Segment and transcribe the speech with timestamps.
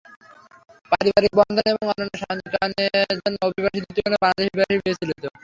[0.91, 2.83] পারিবারিক বন্ধন এবং অন্যান্য সামাজিক কারণে
[3.21, 5.23] অন্য অভিবাসীদের তুলনায় বাংলাদেশিরা বেশি বিচলিত।